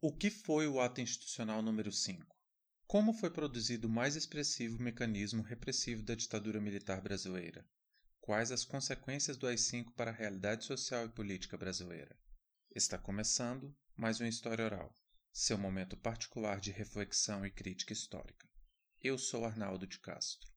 [0.00, 2.24] O que foi o ato institucional número 5?
[2.86, 7.66] Como foi produzido o mais expressivo mecanismo repressivo da ditadura militar brasileira?
[8.20, 12.16] Quais as consequências do AI-5 para a realidade social e política brasileira?
[12.72, 14.94] Está começando mais uma História Oral,
[15.32, 18.48] seu momento particular de reflexão e crítica histórica.
[19.02, 20.48] Eu sou Arnaldo de Castro.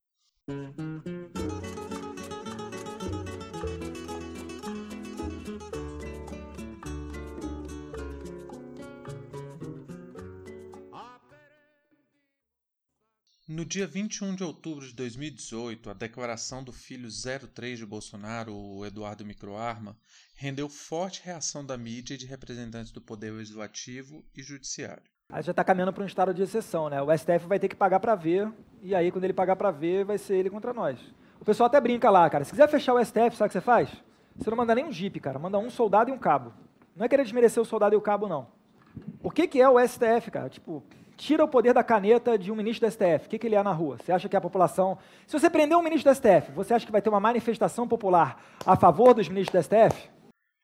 [13.54, 17.10] No dia 21 de outubro de 2018, a declaração do filho
[17.54, 19.98] 03 de Bolsonaro, o Eduardo Microarma,
[20.34, 25.04] rendeu forte reação da mídia e de representantes do Poder Legislativo e Judiciário.
[25.28, 27.02] A já está caminhando para um estado de exceção, né?
[27.02, 28.50] O STF vai ter que pagar para ver,
[28.82, 30.98] e aí quando ele pagar para ver, vai ser ele contra nós.
[31.38, 32.46] O pessoal até brinca lá, cara.
[32.46, 33.90] Se quiser fechar o STF, sabe o que você faz?
[34.38, 35.38] Você não manda nem um jipe, cara.
[35.38, 36.54] Manda um soldado e um cabo.
[36.96, 38.48] Não é querer desmerecer o soldado e o cabo, não.
[39.22, 40.50] O que, que é o STF, cara?
[40.50, 40.82] Tipo,
[41.22, 43.28] tira o poder da caneta de um ministro do STF.
[43.28, 43.98] O que, que ele é na rua?
[43.98, 44.98] Você acha que a população.
[45.28, 48.44] Se você prender um ministro do STF, você acha que vai ter uma manifestação popular
[48.66, 50.10] a favor dos ministros do STF?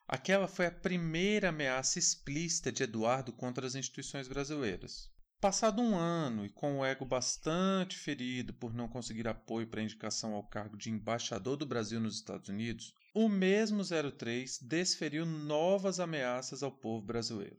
[0.07, 5.11] Aquela foi a primeira ameaça explícita de Eduardo contra as instituições brasileiras.
[5.39, 9.83] Passado um ano e com o ego bastante ferido por não conseguir apoio para a
[9.83, 15.99] indicação ao cargo de embaixador do Brasil nos Estados Unidos, o mesmo 03 desferiu novas
[15.99, 17.57] ameaças ao povo brasileiro.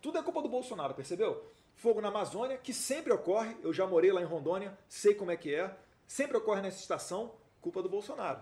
[0.00, 1.59] Tudo é culpa do Bolsonaro, percebeu?
[1.80, 5.36] Fogo na Amazônia, que sempre ocorre, eu já morei lá em Rondônia, sei como é
[5.36, 5.74] que é,
[6.06, 8.38] sempre ocorre nessa estação, culpa do Bolsonaro.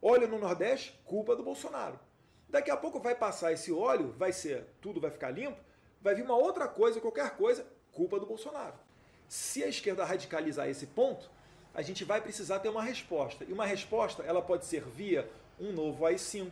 [0.00, 2.00] Óleo no Nordeste, culpa do Bolsonaro.
[2.48, 5.60] Daqui a pouco vai passar esse óleo, vai ser, tudo vai ficar limpo,
[6.00, 8.76] vai vir uma outra coisa, qualquer coisa, culpa do Bolsonaro.
[9.28, 11.30] Se a esquerda radicalizar esse ponto,
[11.74, 13.44] a gente vai precisar ter uma resposta.
[13.44, 16.50] E uma resposta, ela pode ser via um novo AI-5,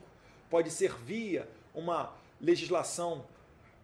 [0.51, 3.25] pode ser via uma legislação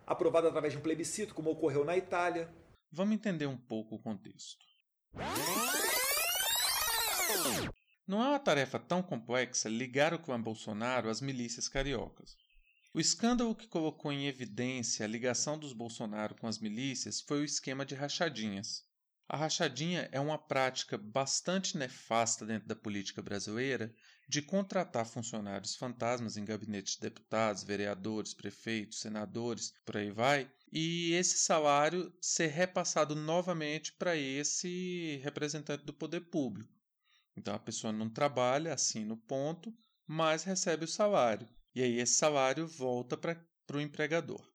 [0.09, 2.49] aprovada através de um plebiscito, como ocorreu na Itália.
[2.91, 4.65] Vamos entender um pouco o contexto.
[8.07, 12.35] Não é uma tarefa tão complexa ligar o clã Bolsonaro às milícias cariocas.
[12.95, 17.45] O escândalo que colocou em evidência a ligação dos Bolsonaro com as milícias foi o
[17.45, 18.83] esquema de rachadinhas.
[19.29, 23.95] A rachadinha é uma prática bastante nefasta dentro da política brasileira
[24.29, 31.13] de contratar funcionários fantasmas em gabinetes de deputados, vereadores, prefeitos, senadores, por aí vai, e
[31.15, 36.71] esse salário ser repassado novamente para esse representante do poder público.
[37.35, 39.75] Então a pessoa não trabalha, assina o ponto,
[40.07, 41.49] mas recebe o salário.
[41.75, 43.41] E aí esse salário volta para
[43.73, 44.47] o empregador.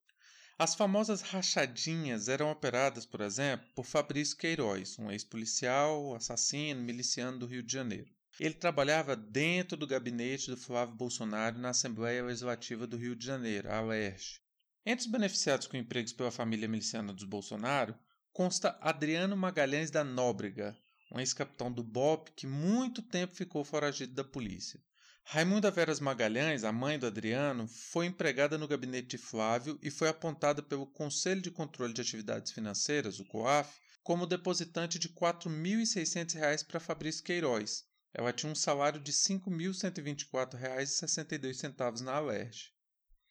[0.56, 7.46] As famosas rachadinhas eram operadas, por exemplo, por Fabrício Queiroz, um ex-policial, assassino, miliciano do
[7.46, 8.13] Rio de Janeiro.
[8.40, 13.70] Ele trabalhava dentro do gabinete do Flávio Bolsonaro na Assembleia Legislativa do Rio de Janeiro,
[13.70, 14.40] a ALERJ.
[14.84, 17.96] Entre os beneficiados com empregos pela família miliciana dos Bolsonaro,
[18.32, 20.76] consta Adriano Magalhães da Nóbrega,
[21.12, 24.80] um ex-capitão do BOP que muito tempo ficou foragido da polícia.
[25.26, 30.08] Raimunda Veras Magalhães, a mãe do Adriano, foi empregada no gabinete de Flávio e foi
[30.08, 36.66] apontada pelo Conselho de Controle de Atividades Financeiras, o COAF, como depositante de R$ 4.600
[36.66, 37.84] para Fabrício Queiroz.
[38.14, 42.72] Ela tinha um salário de R$ 5.124,62 na Alerj.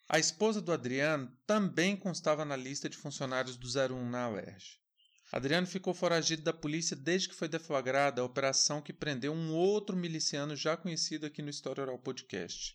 [0.06, 4.78] A esposa do Adriano também constava na lista de funcionários do 01 na Alerj.
[5.32, 9.96] Adriano ficou foragido da polícia desde que foi deflagrada a operação que prendeu um outro
[9.96, 12.74] miliciano já conhecido aqui no História Oral Podcast,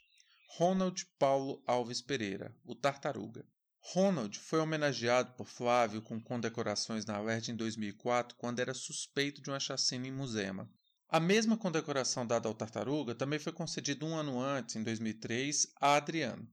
[0.58, 3.46] Ronald Paulo Alves Pereira, o Tartaruga.
[3.80, 9.52] Ronald foi homenageado por Flávio com condecorações na Alerj em 2004, quando era suspeito de
[9.52, 10.68] uma chacina em Musema.
[11.12, 15.96] A mesma condecoração dada ao Tartaruga também foi concedida um ano antes, em 2003, a
[15.96, 16.47] Adriano.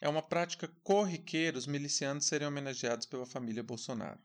[0.00, 4.18] É uma prática corriqueira os milicianos serem homenageados pela família Bolsonaro.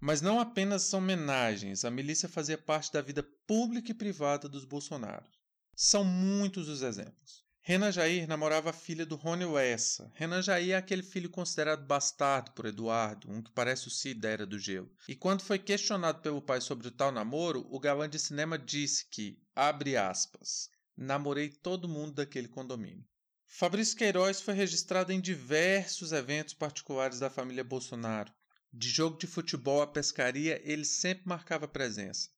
[0.00, 5.38] Mas não apenas homenagens, a milícia fazia parte da vida pública e privada dos Bolsonaros.
[5.76, 7.41] São muitos os exemplos.
[7.64, 10.10] Renan Jair namorava a filha do Rony Lessa.
[10.16, 14.44] Renan Jair é aquele filho considerado bastardo por Eduardo, um que parece o Cid Era
[14.44, 14.90] do Gelo.
[15.06, 19.06] E quando foi questionado pelo pai sobre o tal namoro, o galã de cinema disse
[19.08, 23.06] que, abre aspas, namorei todo mundo daquele condomínio.
[23.46, 28.32] Fabrício Queiroz foi registrado em diversos eventos particulares da família Bolsonaro,
[28.72, 32.28] de jogo de futebol à pescaria, ele sempre marcava presença.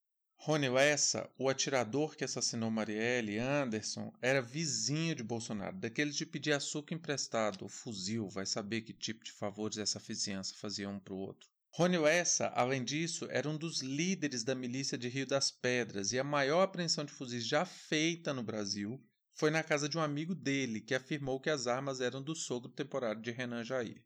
[0.47, 6.53] Rony Lessa, o atirador que assassinou Marielle Anderson, era vizinho de Bolsonaro, daqueles de pedir
[6.53, 11.15] açúcar emprestado, ou fuzil, vai saber que tipo de favores essa vizinhança fazia um para
[11.15, 11.49] o outro.
[11.71, 16.19] Rony Lessa, além disso, era um dos líderes da milícia de Rio das Pedras e
[16.19, 19.03] a maior apreensão de fuzis já feita no Brasil
[19.33, 22.71] foi na casa de um amigo dele, que afirmou que as armas eram do sogro
[22.71, 24.05] temporário de Renan Jair.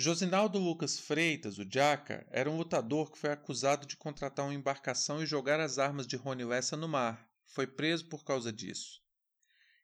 [0.00, 5.20] Josinaldo Lucas Freitas, o Jaca, era um lutador que foi acusado de contratar uma embarcação
[5.20, 7.28] e jogar as armas de Rony Lessa no mar.
[7.44, 9.02] Foi preso por causa disso.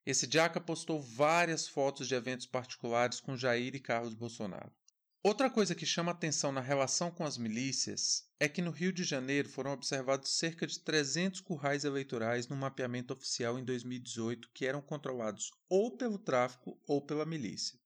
[0.07, 4.71] Esse Jaca postou várias fotos de eventos particulares com Jair e Carlos Bolsonaro.
[5.21, 9.03] Outra coisa que chama atenção na relação com as milícias é que no Rio de
[9.03, 14.81] Janeiro foram observados cerca de 300 currais eleitorais no mapeamento oficial em 2018 que eram
[14.81, 17.83] controlados ou pelo tráfico ou pela milícia.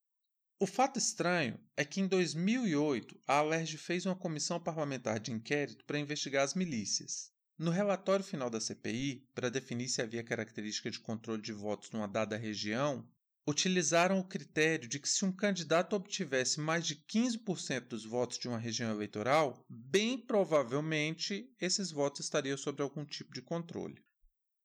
[0.60, 5.84] O fato estranho é que em 2008 a Alerj fez uma comissão parlamentar de inquérito
[5.84, 7.30] para investigar as milícias.
[7.56, 12.08] No relatório final da CPI, para definir se havia característica de controle de votos numa
[12.08, 13.08] dada região,
[13.46, 18.48] utilizaram o critério de que se um candidato obtivesse mais de 15% dos votos de
[18.48, 24.04] uma região eleitoral, bem provavelmente esses votos estariam sob algum tipo de controle.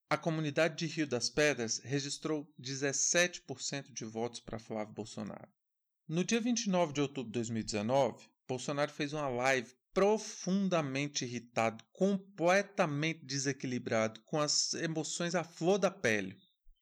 [0.10, 5.52] A comunidade de Rio das Pedras registrou 17% de votos para Flávio Bolsonaro.
[6.14, 14.20] No dia 29 de outubro de 2019, Bolsonaro fez uma live profundamente irritado, completamente desequilibrado,
[14.20, 16.38] com as emoções à flor da pele.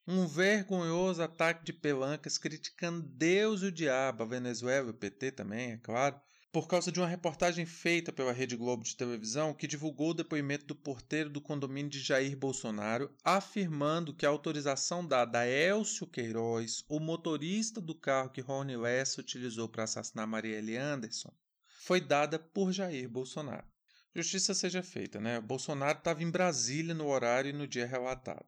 [0.06, 5.31] Um vergonhoso ataque de pelancas criticando Deus e o diabo, a Venezuela e o PT
[5.31, 6.19] também, é claro,
[6.51, 10.65] por causa de uma reportagem feita pela Rede Globo de televisão que divulgou o depoimento
[10.65, 16.83] do porteiro do condomínio de Jair Bolsonaro, afirmando que a autorização dada a Elcio Queiroz,
[16.89, 21.31] o motorista do carro que Rony Lessa utilizou para assassinar Marielle Anderson,
[21.65, 23.65] foi dada por Jair Bolsonaro.
[24.13, 25.39] Justiça seja feita, né?
[25.39, 28.45] Bolsonaro estava em Brasília no horário e no dia relatado.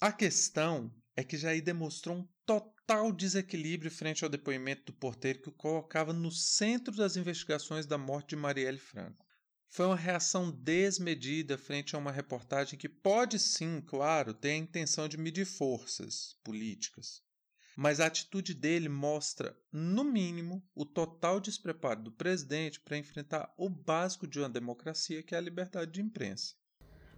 [0.00, 2.75] A questão é que Jair demonstrou um total
[3.16, 8.30] desequilíbrio frente ao depoimento do porteiro que o colocava no centro das investigações da morte
[8.30, 9.26] de Marielle Franco.
[9.68, 15.08] Foi uma reação desmedida frente a uma reportagem que pode sim, claro, ter a intenção
[15.08, 17.20] de medir forças políticas.
[17.76, 23.68] Mas a atitude dele mostra, no mínimo, o total despreparo do presidente para enfrentar o
[23.68, 26.54] básico de uma democracia, que é a liberdade de imprensa.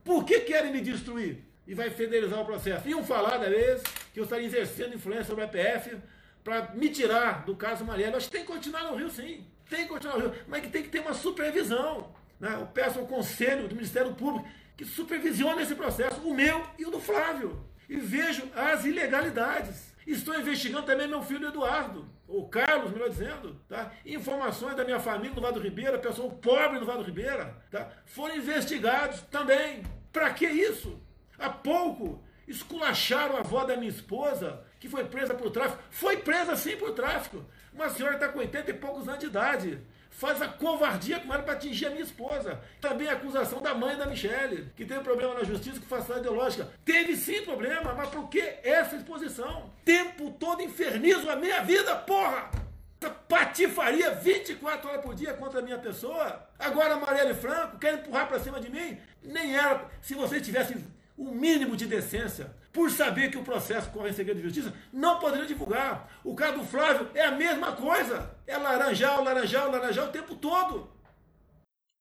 [0.02, 1.44] Por que querem me destruir?
[1.68, 2.88] E vai federalizar o processo.
[2.88, 3.82] Iam falar, da vez,
[4.14, 5.98] que eu estaria exercendo influência sobre a EPF
[6.42, 8.16] para me tirar do caso Marielle.
[8.16, 9.46] Acho que tem que continuar no Rio, sim.
[9.68, 12.10] Tem que continuar no Rio, mas que tem que ter uma supervisão.
[12.40, 12.56] Né?
[12.58, 14.48] Eu peço ao Conselho do Ministério Público
[14.78, 17.62] que supervisione esse processo, o meu e o do Flávio.
[17.86, 19.92] E vejo as ilegalidades.
[20.06, 23.92] Estou investigando também meu filho Eduardo, ou Carlos, melhor dizendo, tá?
[24.06, 27.90] Informações da minha família no Vado Ribeira, pessoa pobre no Vado Ribeira, tá?
[28.06, 29.82] Foram investigados também.
[30.10, 30.98] Para que isso?
[31.38, 35.82] Há pouco esculacharam a avó da minha esposa, que foi presa por tráfico.
[35.90, 37.44] Foi presa sim por tráfico.
[37.72, 39.78] Uma senhora está com 80 e poucos anos de idade.
[40.10, 42.60] Faz a covardia com ela para atingir a minha esposa.
[42.80, 46.68] Também a acusação da mãe da Michelle, que tem problema na justiça com facilidade ideológica.
[46.84, 49.70] Teve sim problema, mas por que essa exposição?
[49.84, 52.50] Tempo todo infernizo a minha vida, porra!
[53.00, 56.48] Essa patifaria 24 horas por dia contra a minha pessoa.
[56.58, 58.98] Agora Marielle Franco quer empurrar para cima de mim.
[59.22, 59.86] Nem era.
[60.02, 60.74] Se você tivesse
[61.18, 65.18] o mínimo de decência, por saber que o processo corre em segredo de justiça, não
[65.18, 66.20] poderia divulgar.
[66.22, 68.34] O caso do Flávio é a mesma coisa.
[68.46, 70.88] É laranjal, laranjal, laranjal o tempo todo.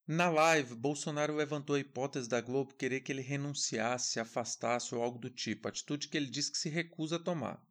[0.08, 5.02] Na live, Bolsonaro levantou a hipótese da Globo querer que ele renunciasse, se afastasse ou
[5.02, 7.62] algo do tipo, atitude que ele disse que se recusa a tomar.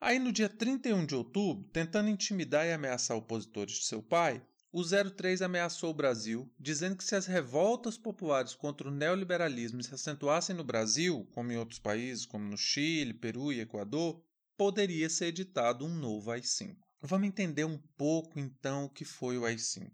[0.00, 4.82] Aí, no dia 31 de outubro, tentando intimidar e ameaçar opositores de seu pai, o
[4.82, 10.54] 03 ameaçou o Brasil, dizendo que se as revoltas populares contra o neoliberalismo se acentuassem
[10.54, 14.22] no Brasil, como em outros países, como no Chile, Peru e Equador,
[14.56, 16.76] poderia ser editado um novo AI-5.
[17.00, 19.90] Vamos entender um pouco então o que foi o AI-5.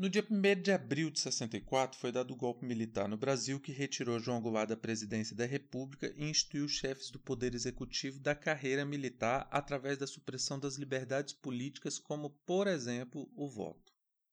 [0.00, 3.70] No dia 1 de abril de 64 foi dado o golpe militar no Brasil que
[3.70, 8.82] retirou João Goulart da presidência da República e instituiu chefes do poder executivo da carreira
[8.82, 13.92] militar através da supressão das liberdades políticas, como, por exemplo, o voto.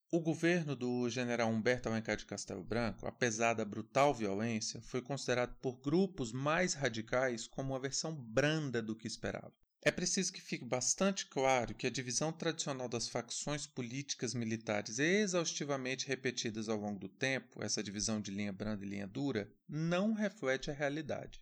[0.09, 5.53] O governo do general Humberto Alencar de Castelo Branco, apesar da brutal violência, foi considerado
[5.57, 9.51] por grupos mais radicais como uma versão branda do que esperava.
[9.83, 16.07] É preciso que fique bastante claro que a divisão tradicional das facções políticas militares exaustivamente
[16.07, 20.71] repetidas ao longo do tempo, essa divisão de linha branda e linha dura, não reflete
[20.71, 21.41] a realidade.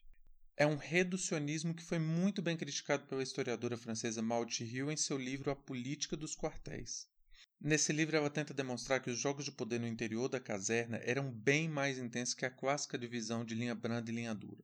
[0.57, 5.17] É um reducionismo que foi muito bem criticado pela historiadora francesa Maud Hill em seu
[5.17, 7.07] livro A Política dos Quartéis.
[7.59, 11.31] Nesse livro, ela tenta demonstrar que os jogos de poder no interior da caserna eram
[11.31, 14.63] bem mais intensos que a clássica divisão de linha branda e linha dura.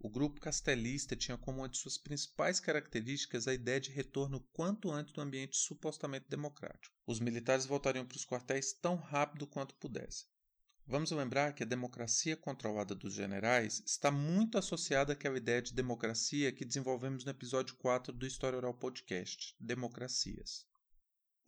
[0.00, 4.92] O grupo castelista tinha como uma de suas principais características a ideia de retorno quanto
[4.92, 6.94] antes do ambiente supostamente democrático.
[7.04, 10.28] Os militares voltariam para os quartéis tão rápido quanto pudessem.
[10.86, 16.52] Vamos lembrar que a democracia controlada dos generais está muito associada àquela ideia de democracia
[16.52, 20.67] que desenvolvemos no episódio 4 do História Oral Podcast, Democracias.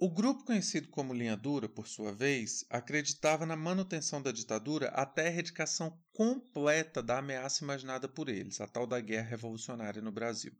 [0.03, 5.27] O grupo conhecido como Linha Dura, por sua vez, acreditava na manutenção da ditadura até
[5.27, 10.55] a erradicação completa da ameaça imaginada por eles, a tal da guerra revolucionária no Brasil.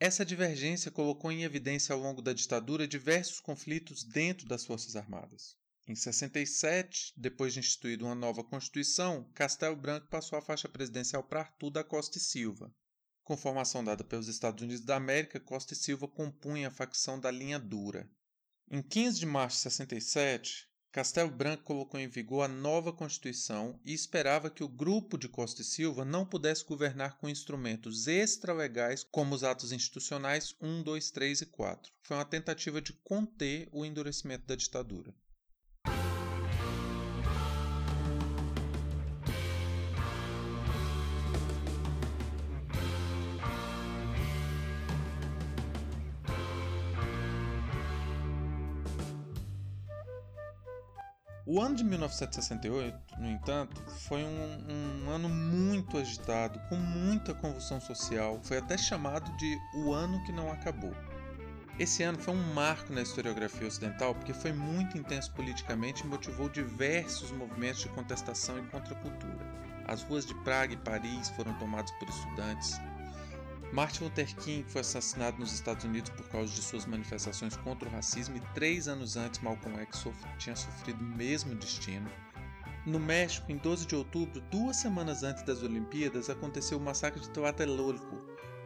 [0.00, 5.56] Essa divergência colocou em evidência ao longo da ditadura diversos conflitos dentro das Forças Armadas.
[5.86, 11.42] Em 67, depois de instituída uma nova Constituição, Castelo Branco passou a faixa presidencial para
[11.42, 12.74] Arthur da Costa e Silva.
[13.22, 17.30] Com formação dada pelos Estados Unidos da América, Costa e Silva compunha a facção da
[17.30, 18.10] linha dura.
[18.70, 23.94] Em 15 de março de 67, Castelo Branco colocou em vigor a nova Constituição e
[23.94, 29.34] esperava que o grupo de Costa e Silva não pudesse governar com instrumentos extralegais como
[29.34, 31.92] os atos institucionais 1, 2, 3 e 4.
[32.02, 35.14] Foi uma tentativa de conter o endurecimento da ditadura.
[51.50, 57.80] O ano de 1968, no entanto, foi um, um, ano muito agitado, com muita convulsão
[57.80, 58.38] social.
[58.42, 60.92] Foi até chamado de o ano que não acabou.
[61.78, 66.50] Esse ano foi um marco na historiografia ocidental porque foi muito intenso politicamente e motivou
[66.50, 69.46] diversos movimentos de contestação e contracultura.
[69.86, 72.78] As ruas de Praga e Paris foram tomadas por estudantes,
[73.72, 77.92] Martin Luther King foi assassinado nos Estados Unidos por causa de suas manifestações contra o
[77.92, 80.06] racismo e três anos antes Malcolm X
[80.38, 82.10] tinha sofrido o mesmo destino.
[82.86, 87.28] No México, em 12 de outubro, duas semanas antes das Olimpíadas, aconteceu o massacre de
[87.28, 88.16] Tlatelolco,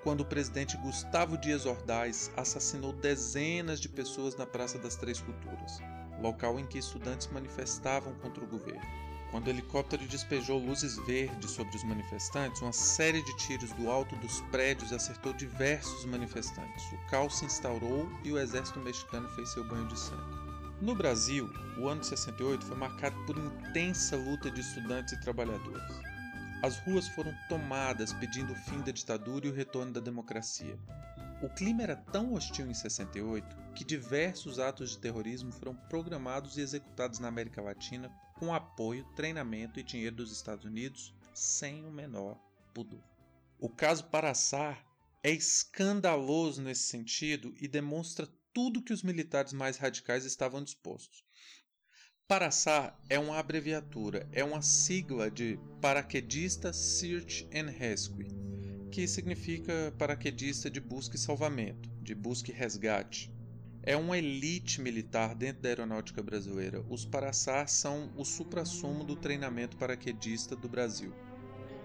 [0.04, 5.80] quando o presidente Gustavo Dias Ordaz assassinou dezenas de pessoas na Praça das Três Culturas,
[6.20, 9.11] local em que estudantes manifestavam contra o governo.
[9.32, 14.14] Quando o helicóptero despejou luzes verdes sobre os manifestantes, uma série de tiros do alto
[14.16, 16.84] dos prédios acertou diversos manifestantes.
[16.92, 20.36] O caos se instaurou e o exército mexicano fez seu banho de sangue.
[20.82, 25.94] No Brasil, o ano de 68 foi marcado por intensa luta de estudantes e trabalhadores.
[26.62, 30.78] As ruas foram tomadas pedindo o fim da ditadura e o retorno da democracia.
[31.42, 36.60] O clima era tão hostil em 68 que diversos atos de terrorismo foram programados e
[36.60, 38.10] executados na América Latina
[38.42, 42.36] com apoio, treinamento e dinheiro dos Estados Unidos sem o menor
[42.74, 43.00] pudor.
[43.56, 44.84] O caso Paraçar
[45.22, 51.24] é escandaloso nesse sentido e demonstra tudo que os militares mais radicais estavam dispostos.
[52.26, 58.26] Paraçar é uma abreviatura, é uma sigla de Paraquedista Search and Rescue
[58.90, 63.32] que significa paraquedista de busca e salvamento, de busca e resgate.
[63.84, 66.84] É uma elite militar dentro da aeronáutica brasileira.
[66.88, 71.12] Os Paraçar são o suprassumo do treinamento paraquedista do Brasil.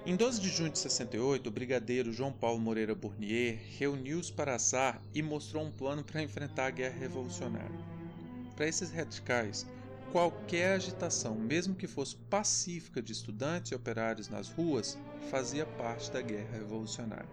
[0.05, 5.01] Em 12 de junho de 68, o brigadeiro João Paulo Moreira Bournier reuniu os Paraçar
[5.11, 7.79] e mostrou um plano para enfrentar a guerra revolucionária.
[8.55, 9.65] Para esses radicais,
[10.11, 14.99] qualquer agitação, mesmo que fosse pacífica de estudantes e operários nas ruas,
[15.31, 17.29] fazia parte da guerra revolucionária.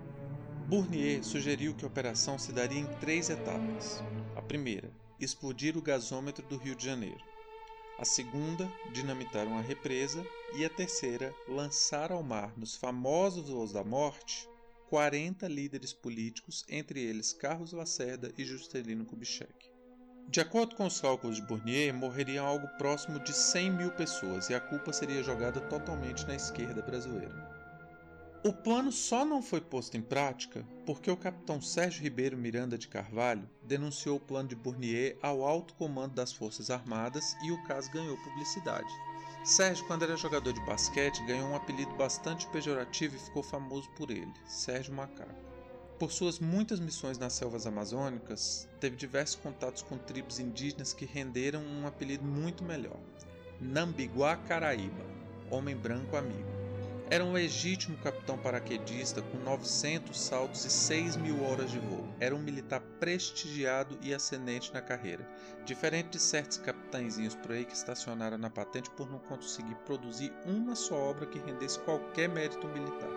[0.67, 4.03] Bournier sugeriu que a operação se daria em três etapas.
[4.37, 7.23] A primeira, explodir o gasômetro do Rio de Janeiro.
[7.99, 10.27] A segunda, dinamitar uma represa.
[10.57, 14.49] E a terceira, lançar ao mar, nos famosos voos da morte,
[14.91, 19.71] 40 líderes políticos, entre eles Carlos Lacerda e Juscelino Kubitschek.
[20.29, 24.55] De acordo com os cálculos de Bournier, morreriam algo próximo de 100 mil pessoas e
[24.55, 27.54] a culpa seria jogada totalmente na esquerda brasileira.
[28.47, 32.87] O plano só não foi posto em prática porque o capitão Sérgio Ribeiro Miranda de
[32.87, 37.91] Carvalho denunciou o plano de Bournier ao alto comando das Forças Armadas e o caso
[37.91, 38.93] ganhou publicidade.
[39.43, 44.11] Sérgio, quando era jogador de basquete, ganhou um apelido bastante pejorativo e ficou famoso por
[44.11, 45.43] ele, Sérgio Macaco.
[45.99, 51.63] Por suas muitas missões nas selvas amazônicas, teve diversos contatos com tribos indígenas que renderam
[51.63, 53.01] um apelido muito melhor:
[53.59, 55.07] Nambiguá Caraíba,
[55.51, 56.54] homem branco amigo.
[57.11, 62.09] Era um legítimo capitão paraquedista com 900 saltos e 6 mil horas de voo.
[62.19, 65.29] Era um militar prestigiado e ascendente na carreira,
[65.67, 70.75] diferente de certos capitãezinhos por aí que estacionaram na patente por não conseguir produzir uma
[70.75, 73.11] só obra que rendesse qualquer mérito militar.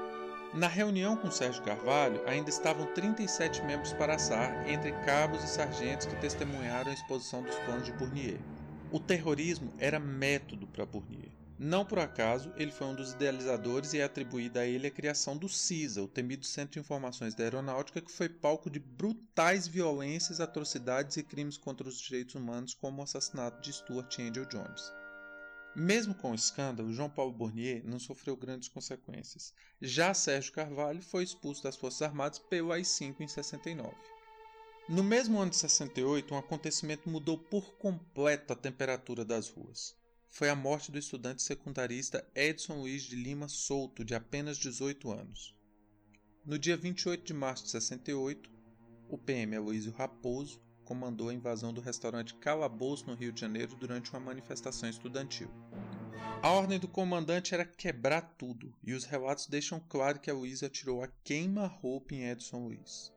[0.53, 6.07] Na reunião com Sérgio Carvalho, ainda estavam 37 membros para assar, entre cabos e sargentos
[6.07, 8.39] que testemunharam a exposição dos planos de Bournier.
[8.91, 11.31] O terrorismo era método para Bournier.
[11.59, 15.35] Não por acaso, ele foi um dos idealizadores e é atribuída a ele a criação
[15.35, 20.39] do CISA, o temido Centro de Informações da Aeronáutica, que foi palco de brutais violências,
[20.39, 24.93] atrocidades e crimes contra os direitos humanos, como o assassinato de Stuart Angel Jones.
[25.75, 29.51] Mesmo com o escândalo, João Paulo Bournier não sofreu grandes consequências.
[29.81, 33.95] Já Sérgio Carvalho foi expulso das Forças Armadas pelo AI-5 em 69.
[34.87, 39.95] No mesmo ano de 68, um acontecimento mudou por completo a temperatura das ruas.
[40.37, 45.55] Foi a morte do estudante secundarista Edson Luiz de Lima Souto, de apenas 18 anos.
[46.45, 48.47] No dia 28 de março de 68,
[49.09, 54.11] o PM Aloysio Raposo comandou a invasão do restaurante Calabouço no Rio de Janeiro durante
[54.11, 55.49] uma manifestação estudantil.
[56.43, 60.67] A ordem do comandante era quebrar tudo, e os relatos deixam claro que a Luísa
[60.67, 63.11] atirou a queima-roupa em Edson Luiz.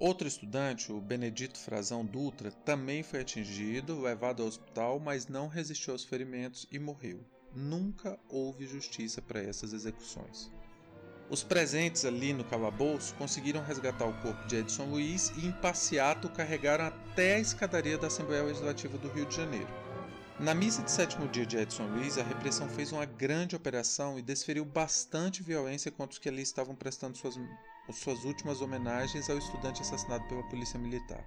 [0.00, 5.92] Outro estudante, o Benedito Frazão Dutra, também foi atingido, levado ao hospital, mas não resistiu
[5.92, 7.20] aos ferimentos e morreu.
[7.54, 10.50] Nunca houve justiça para essas execuções.
[11.28, 16.28] Os presentes ali no calabouço conseguiram resgatar o corpo de Edson Luiz e, em passeato,
[16.28, 19.68] o carregaram até a escadaria da Assembleia Legislativa do Rio de Janeiro.
[20.40, 24.22] Na missa de sétimo dia de Edson Luiz, a repressão fez uma grande operação e
[24.22, 27.38] desferiu bastante violência contra os que ali estavam prestando suas,
[27.92, 31.24] suas últimas homenagens ao estudante assassinado pela polícia militar.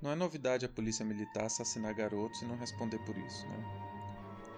[0.00, 3.92] Não é novidade a polícia militar assassinar garotos e não responder por isso, né?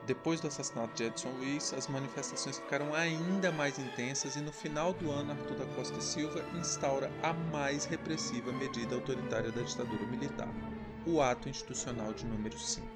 [0.07, 4.93] Depois do assassinato de Edson Luiz, as manifestações ficaram ainda mais intensas e no final
[4.93, 10.07] do ano Arthur da Costa e Silva instaura a mais repressiva medida autoritária da ditadura
[10.07, 10.49] militar,
[11.07, 12.87] o Ato Institucional de número 5.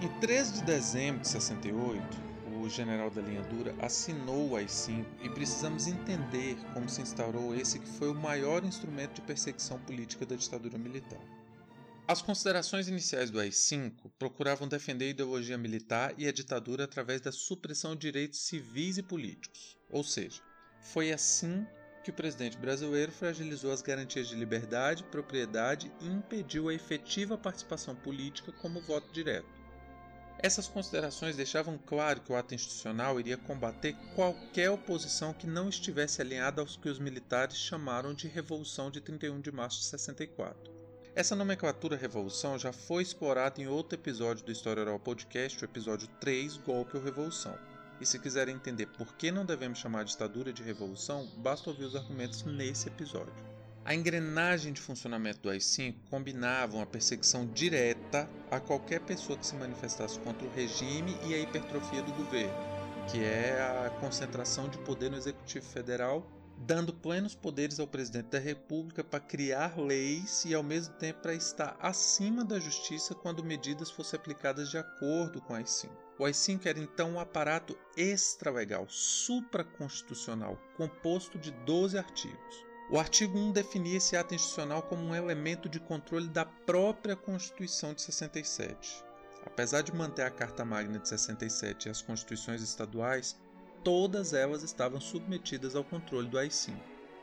[0.00, 2.31] Em 3 de dezembro de 68,
[2.62, 7.78] o general da linha dura assinou o AI-5 e precisamos entender como se instaurou esse
[7.78, 11.20] que foi o maior instrumento de perseguição política da ditadura militar.
[12.06, 17.32] As considerações iniciais do AI-5 procuravam defender a ideologia militar e a ditadura através da
[17.32, 19.78] supressão de direitos civis e políticos.
[19.90, 20.40] Ou seja,
[20.80, 21.66] foi assim
[22.02, 27.94] que o presidente brasileiro fragilizou as garantias de liberdade, propriedade e impediu a efetiva participação
[27.94, 29.61] política como voto direto.
[30.38, 36.20] Essas considerações deixavam claro que o ato institucional iria combater qualquer oposição que não estivesse
[36.20, 40.72] alinhada aos que os militares chamaram de Revolução de 31 de março de 64.
[41.14, 46.08] Essa nomenclatura revolução já foi explorada em outro episódio do História Oral Podcast, o episódio
[46.20, 47.56] 3, Golpe ou Revolução.
[48.00, 51.84] E se quiserem entender por que não devemos chamar a ditadura de revolução, basta ouvir
[51.84, 53.51] os argumentos nesse episódio.
[53.84, 59.56] A engrenagem de funcionamento do AI-5 combinava uma perseguição direta a qualquer pessoa que se
[59.56, 62.54] manifestasse contra o regime e a hipertrofia do governo,
[63.10, 66.24] que é a concentração de poder no Executivo Federal
[66.64, 71.34] dando plenos poderes ao presidente da República para criar leis e ao mesmo tempo para
[71.34, 75.90] estar acima da justiça quando medidas fossem aplicadas de acordo com a AI-5.
[76.18, 82.71] O AI-5 era então um aparato extralegal, supraconstitucional, composto de 12 artigos.
[82.90, 87.94] O artigo 1 definia esse ato institucional como um elemento de controle da própria Constituição
[87.94, 89.02] de 67.
[89.46, 93.36] Apesar de manter a Carta Magna de 67 e as constituições estaduais,
[93.82, 96.74] todas elas estavam submetidas ao controle do AI-5.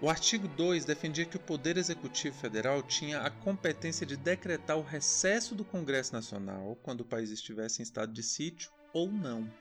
[0.02, 4.84] O artigo 2 defendia que o Poder Executivo Federal tinha a competência de decretar o
[4.84, 9.52] recesso do Congresso Nacional quando o país estivesse em estado de sítio ou não.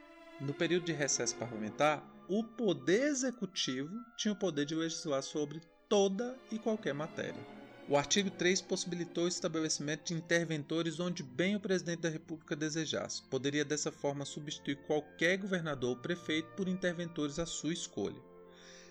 [0.40, 6.38] No período de recesso parlamentar, o Poder Executivo tinha o poder de legislar sobre toda
[6.50, 7.58] e qualquer matéria.
[7.88, 13.22] O artigo 3 possibilitou o estabelecimento de interventores onde bem o presidente da República desejasse.
[13.22, 18.20] Poderia dessa forma substituir qualquer governador ou prefeito por interventores à sua escolha.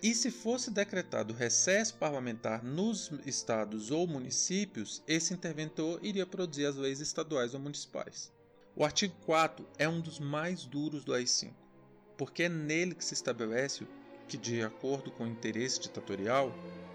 [0.02, 6.76] E se fosse decretado recesso parlamentar nos estados ou municípios, esse interventor iria produzir as
[6.76, 8.32] leis estaduais ou municipais.
[8.76, 11.54] O artigo 4 é um dos mais duros do AI-5,
[12.18, 13.88] porque é nele que se estabelece
[14.28, 16.54] que, de acordo com o interesse ditatorial,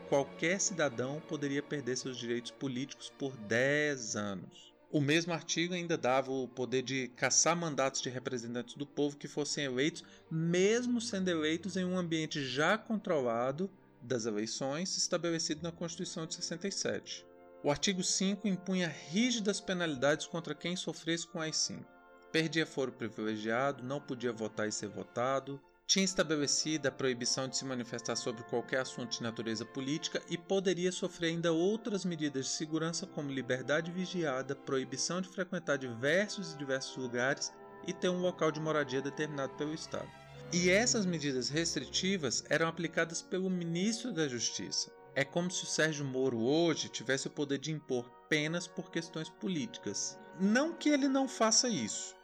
[0.09, 4.73] qualquer cidadão poderia perder seus direitos políticos por 10 anos.
[4.90, 9.27] O mesmo artigo ainda dava o poder de caçar mandatos de representantes do povo que
[9.27, 13.71] fossem eleitos, mesmo sendo eleitos em um ambiente já controlado
[14.03, 17.25] das eleições estabelecido na Constituição de 67.
[17.64, 21.83] O artigo 5 impunha rígidas penalidades contra quem sofresse com as 5.
[22.31, 27.64] Perdia foro privilegiado, não podia votar e ser votado, tinha estabelecido a proibição de se
[27.64, 33.07] manifestar sobre qualquer assunto de natureza política e poderia sofrer ainda outras medidas de segurança
[33.07, 37.53] como liberdade vigiada, proibição de frequentar diversos e diversos lugares
[37.87, 40.09] e ter um local de moradia determinado pelo Estado.
[40.53, 44.92] E essas medidas restritivas eram aplicadas pelo ministro da Justiça.
[45.14, 49.29] É como se o Sérgio Moro hoje tivesse o poder de impor penas por questões
[49.29, 50.18] políticas.
[50.40, 52.14] Não que ele não faça isso,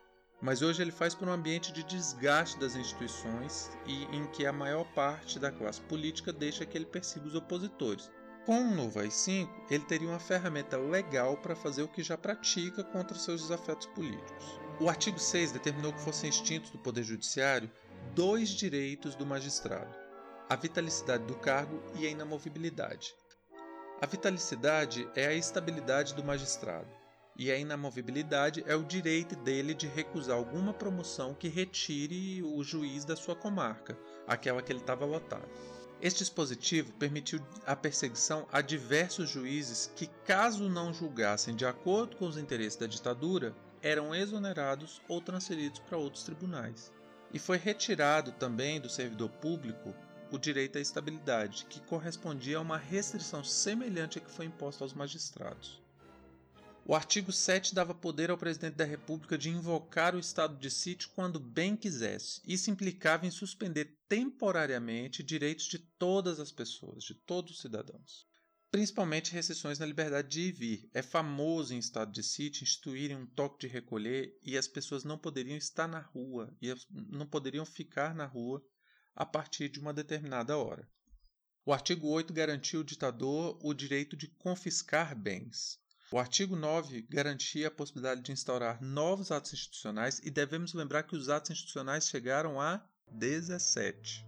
[0.40, 4.52] mas hoje ele faz por um ambiente de desgaste das instituições e em que a
[4.52, 8.10] maior parte da classe política deixa que ele persiga os opositores.
[8.46, 12.82] Com o novo AI-5, ele teria uma ferramenta legal para fazer o que já pratica
[12.82, 14.58] contra seus desafetos políticos.
[14.80, 17.70] O artigo 6 determinou que fossem extintos do Poder Judiciário
[18.14, 19.94] dois direitos do magistrado:
[20.48, 23.14] a vitalicidade do cargo e a inamovibilidade.
[24.00, 26.88] A vitalicidade é a estabilidade do magistrado,
[27.38, 33.04] e a inamovibilidade é o direito dele de recusar alguma promoção que retire o juiz
[33.04, 33.96] da sua comarca,
[34.26, 35.48] aquela que ele estava lotado.
[36.02, 42.26] Este dispositivo permitiu a perseguição a diversos juízes que, caso não julgassem de acordo com
[42.26, 46.92] os interesses da ditadura, eram exonerados ou transferidos para outros tribunais.
[47.32, 49.94] E foi retirado também do servidor público
[50.30, 54.92] o direito à estabilidade, que correspondia a uma restrição semelhante à que foi imposta aos
[54.92, 55.80] magistrados.
[56.90, 61.10] O artigo 7 dava poder ao presidente da República de invocar o estado de sítio
[61.14, 62.40] quando bem quisesse.
[62.46, 68.26] Isso implicava em suspender temporariamente direitos de todas as pessoas, de todos os cidadãos.
[68.70, 70.90] Principalmente restrições na liberdade de ir e vir.
[70.94, 75.18] É famoso em estado de sítio instituírem um toque de recolher e as pessoas não
[75.18, 78.64] poderiam estar na rua e não poderiam ficar na rua
[79.14, 80.88] a partir de uma determinada hora.
[81.66, 85.78] O artigo 8 garantiu ao ditador o direito de confiscar bens.
[86.10, 91.14] O artigo 9 garantia a possibilidade de instaurar novos atos institucionais e devemos lembrar que
[91.14, 94.26] os atos institucionais chegaram a 17.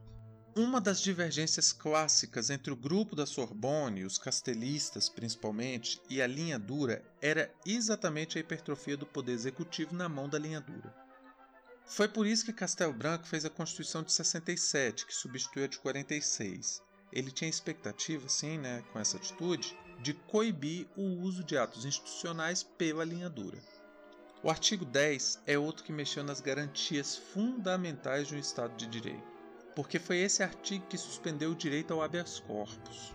[0.55, 6.59] Uma das divergências clássicas entre o grupo da Sorbonne, os castelistas principalmente, e a linha
[6.59, 10.95] dura era exatamente a hipertrofia do poder executivo na mão da linha dura.
[11.87, 15.79] Foi por isso que Castelo Branco fez a Constituição de 67, que substituiu a de
[15.79, 16.83] 46.
[17.11, 22.63] Ele tinha expectativa, sim, né, com essa atitude, de coibir o uso de atos institucionais
[22.63, 23.59] pela linha dura.
[24.43, 29.29] O artigo 10 é outro que mexeu nas garantias fundamentais de um Estado de Direito,
[29.77, 33.15] porque foi esse artigo que suspendeu o direito ao habeas corpus.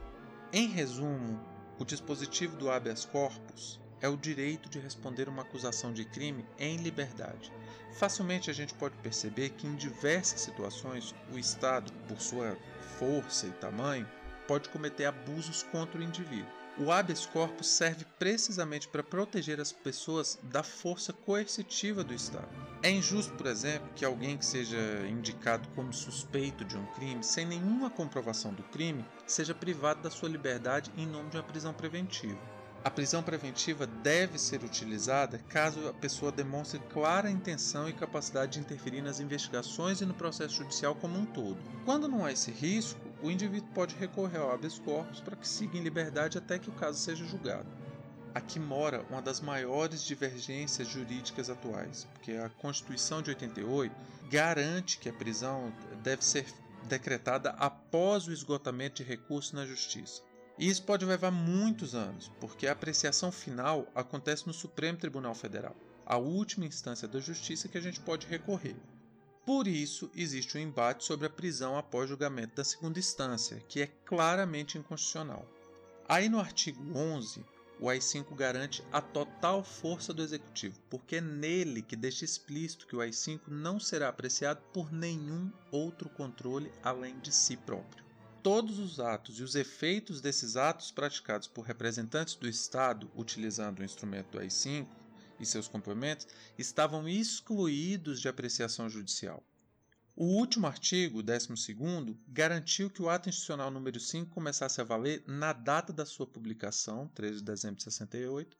[0.53, 1.43] Em resumo,
[1.79, 6.77] o dispositivo do habeas corpus é o direito de responder uma acusação de crime em
[6.77, 7.51] liberdade.
[7.97, 12.55] Facilmente a gente pode perceber que em diversas situações o Estado, por sua
[12.99, 14.07] força e tamanho,
[14.47, 16.64] pode cometer abusos contra o indivíduo.
[16.77, 22.49] O habeas corpus serve precisamente para proteger as pessoas da força coercitiva do Estado.
[22.83, 27.45] É injusto, por exemplo, que alguém que seja indicado como suspeito de um crime, sem
[27.45, 32.37] nenhuma comprovação do crime, seja privado da sua liberdade em nome de uma prisão preventiva.
[32.83, 38.59] A prisão preventiva deve ser utilizada caso a pessoa demonstre clara intenção e capacidade de
[38.59, 41.57] interferir nas investigações e no processo judicial como um todo.
[41.83, 45.77] Quando não há esse risco, o indivíduo pode recorrer ao habeas corpus para que siga
[45.77, 47.67] em liberdade até que o caso seja julgado.
[48.33, 53.95] Aqui mora uma das maiores divergências jurídicas atuais, porque a Constituição de 88
[54.29, 55.71] garante que a prisão
[56.03, 56.45] deve ser
[56.83, 60.21] decretada após o esgotamento de recursos na justiça.
[60.57, 65.75] E isso pode levar muitos anos, porque a apreciação final acontece no Supremo Tribunal Federal,
[66.05, 68.75] a última instância da justiça que a gente pode recorrer.
[69.45, 73.87] Por isso, existe um embate sobre a prisão após julgamento da segunda instância, que é
[74.03, 75.47] claramente inconstitucional.
[76.09, 77.45] Aí no artigo 11,
[77.79, 82.95] o AI-5 garante a total força do executivo, porque é nele que deixa explícito que
[82.95, 88.03] o AI-5 não será apreciado por nenhum outro controle além de si próprio.
[88.41, 93.83] Todos os atos e os efeitos desses atos praticados por representantes do Estado utilizando o
[93.83, 94.87] instrumento do AI-5
[95.39, 99.43] e seus complementos estavam excluídos de apreciação judicial.
[100.15, 101.49] O último artigo, 12,
[102.29, 107.09] garantiu que o ato institucional número 5 começasse a valer na data da sua publicação,
[107.09, 108.57] 13 de dezembro de 68,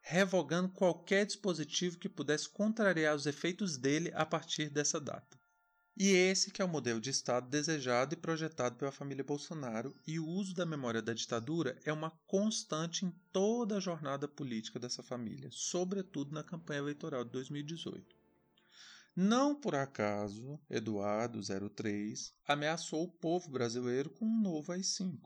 [0.00, 5.41] revogando qualquer dispositivo que pudesse contrariar os efeitos dele a partir dessa data.
[5.96, 10.18] E esse que é o modelo de Estado desejado e projetado pela família Bolsonaro, e
[10.18, 15.02] o uso da memória da ditadura é uma constante em toda a jornada política dessa
[15.02, 18.16] família, sobretudo na campanha eleitoral de 2018.
[19.14, 25.20] Não por acaso, Eduardo 03 ameaçou o povo brasileiro com um novo AI-5,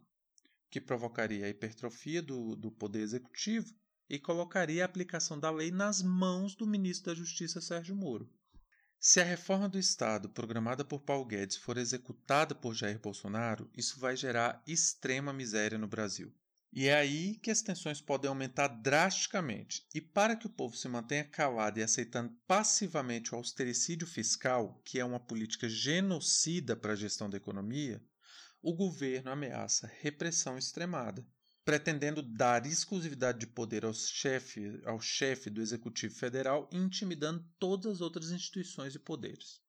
[0.68, 3.72] que provocaria a hipertrofia do, do poder executivo
[4.10, 8.28] e colocaria a aplicação da lei nas mãos do ministro da Justiça Sérgio Moro.
[8.98, 14.00] Se a reforma do Estado programada por Paulo Guedes for executada por Jair Bolsonaro, isso
[14.00, 16.34] vai gerar extrema miséria no Brasil.
[16.72, 19.86] E é aí que as tensões podem aumentar drasticamente.
[19.94, 24.98] E para que o povo se mantenha calado e aceitando passivamente o austericídio fiscal, que
[24.98, 28.02] é uma política genocida para a gestão da economia,
[28.60, 31.24] o governo ameaça repressão extremada
[31.66, 38.00] pretendendo dar exclusividade de poder ao chefe, ao chefe do Executivo Federal intimidando todas as
[38.00, 39.60] outras instituições e poderes.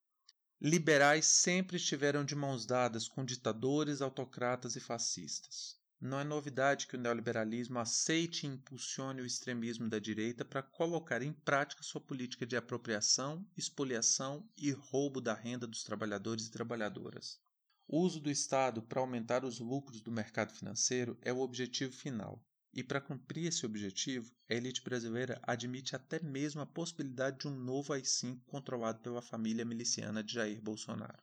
[0.62, 5.76] Liberais sempre estiveram de mãos dadas com ditadores, autocratas e fascistas.
[6.00, 11.24] Não é novidade que o neoliberalismo aceite e impulsione o extremismo da direita para colocar
[11.24, 17.40] em prática sua política de apropriação, expoliação e roubo da renda dos trabalhadores e trabalhadoras.
[17.90, 22.44] O uso do Estado para aumentar os lucros do mercado financeiro é o objetivo final.
[22.74, 27.56] E para cumprir esse objetivo, a elite brasileira admite até mesmo a possibilidade de um
[27.56, 31.18] novo AI-5 controlado pela família miliciana de Jair Bolsonaro.